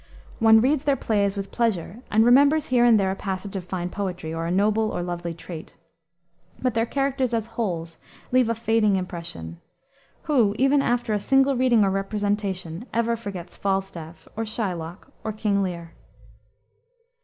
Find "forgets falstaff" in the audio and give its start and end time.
13.15-14.27